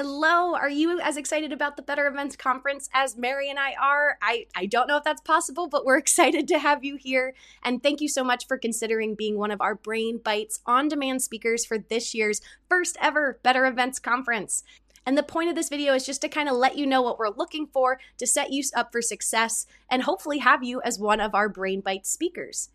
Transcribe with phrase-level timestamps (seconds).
[0.00, 4.16] Hello, are you as excited about the Better Events Conference as Mary and I are?
[4.22, 7.34] I, I don't know if that's possible, but we're excited to have you here.
[7.64, 11.22] And thank you so much for considering being one of our Brain Bites on demand
[11.22, 14.62] speakers for this year's first ever Better Events Conference.
[15.04, 17.18] And the point of this video is just to kind of let you know what
[17.18, 21.20] we're looking for to set you up for success and hopefully have you as one
[21.20, 22.68] of our Brain Bites speakers.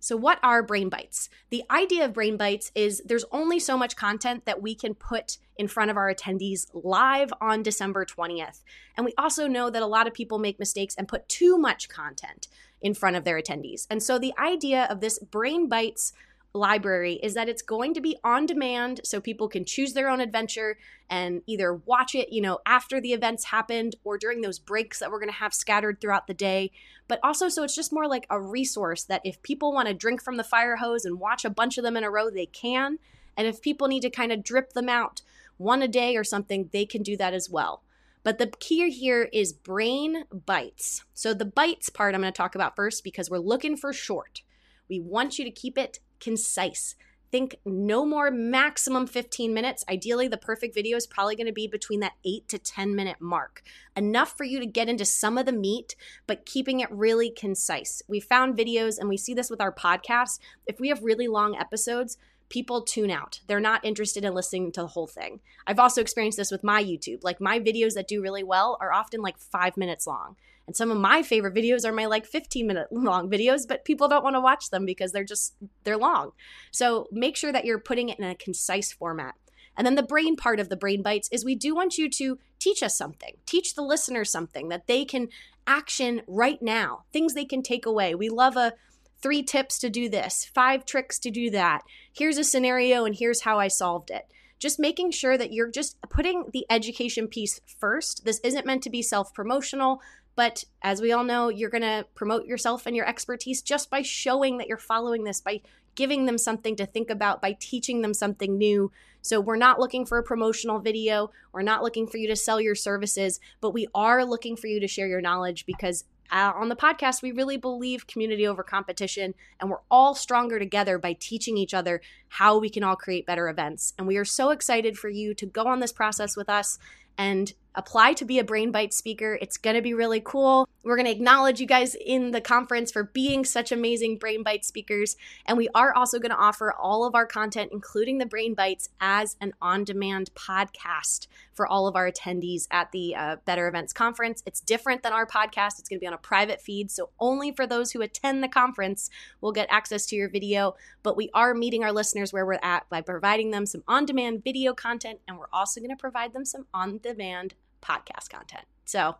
[0.00, 1.28] So, what are Brain Bites?
[1.50, 5.38] The idea of Brain Bites is there's only so much content that we can put
[5.56, 8.62] in front of our attendees live on December 20th.
[8.96, 11.88] And we also know that a lot of people make mistakes and put too much
[11.88, 12.48] content
[12.80, 13.86] in front of their attendees.
[13.90, 16.12] And so, the idea of this Brain Bites
[16.54, 20.20] library is that it's going to be on demand so people can choose their own
[20.20, 20.78] adventure
[21.10, 25.10] and either watch it, you know, after the events happened or during those breaks that
[25.10, 26.70] we're going to have scattered throughout the day.
[27.06, 30.22] But also so it's just more like a resource that if people want to drink
[30.22, 32.98] from the fire hose and watch a bunch of them in a row, they can.
[33.36, 35.22] And if people need to kind of drip them out
[35.58, 37.82] one a day or something, they can do that as well.
[38.24, 41.04] But the key here is brain bites.
[41.14, 44.42] So the bites part I'm going to talk about first because we're looking for short.
[44.88, 46.94] We want you to keep it concise.
[47.30, 49.84] Think no more maximum 15 minutes.
[49.88, 53.18] Ideally, the perfect video is probably going to be between that 8 to 10 minute
[53.20, 53.62] mark.
[53.94, 55.94] Enough for you to get into some of the meat,
[56.26, 58.02] but keeping it really concise.
[58.08, 60.38] We found videos, and we see this with our podcast.
[60.66, 62.16] If we have really long episodes,
[62.48, 63.40] people tune out.
[63.46, 65.40] They're not interested in listening to the whole thing.
[65.66, 67.22] I've also experienced this with my YouTube.
[67.22, 70.36] Like my videos that do really well are often like five minutes long.
[70.66, 74.08] And some of my favorite videos are my like 15 minute long videos, but people
[74.08, 75.54] don't want to watch them because they're just,
[75.84, 76.32] they're long.
[76.70, 79.34] So make sure that you're putting it in a concise format.
[79.76, 82.38] And then the brain part of the brain bites is we do want you to
[82.58, 85.28] teach us something, teach the listener something that they can
[85.68, 88.14] action right now, things they can take away.
[88.14, 88.72] We love a
[89.22, 91.82] three tips to do this, five tricks to do that.
[92.12, 94.26] Here's a scenario and here's how I solved it
[94.58, 98.24] just making sure that you're just putting the education piece first.
[98.24, 100.00] This isn't meant to be self promotional.
[100.34, 104.02] But as we all know, you're going to promote yourself and your expertise just by
[104.02, 105.62] showing that you're following this, by
[105.96, 108.92] giving them something to think about, by teaching them something new.
[109.20, 111.32] So we're not looking for a promotional video.
[111.52, 114.78] We're not looking for you to sell your services, but we are looking for you
[114.78, 119.34] to share your knowledge because uh, on the podcast, we really believe community over competition,
[119.60, 123.48] and we're all stronger together by teaching each other how we can all create better
[123.48, 123.94] events.
[123.98, 126.78] And we are so excited for you to go on this process with us
[127.18, 129.38] and apply to be a Brain Bite speaker.
[129.40, 130.68] It's going to be really cool.
[130.82, 134.64] We're going to acknowledge you guys in the conference for being such amazing Brain Bite
[134.64, 135.16] speakers.
[135.46, 138.88] And we are also going to offer all of our content, including the Brain Bites,
[139.00, 143.92] as an on demand podcast for all of our attendees at the uh, Better Events
[143.92, 144.42] Conference.
[144.46, 146.90] It's different than our podcast, it's going to be on a private feed.
[146.90, 150.74] So only for those who attend the conference will get access to your video.
[151.02, 154.42] But we are meeting our listeners where we're at by providing them some on demand
[154.42, 155.20] video content.
[155.28, 158.64] And we're also going to provide them some on demand podcast content.
[158.84, 159.16] So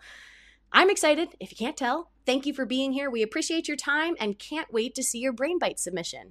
[0.72, 1.31] I'm excited.
[1.41, 3.10] If you can't tell, thank you for being here.
[3.10, 6.26] We appreciate your time and can't wait to see your Brain Bite submission.